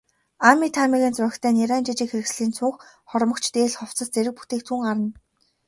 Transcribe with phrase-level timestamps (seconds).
[0.47, 2.77] Аами, Таамигийн зурагтай нярайн жижиг хэрэгслийн цүнх,
[3.09, 5.09] хормогч, дээл, хувцас зэрэг бүтээгдэхүүн гарна.